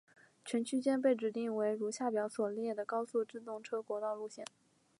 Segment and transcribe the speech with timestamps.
[0.43, 4.43] 全区间被指定为如下表所列的高速自动车国道路线。